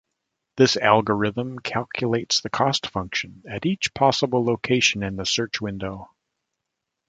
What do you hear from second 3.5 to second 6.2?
each possible location in the search window.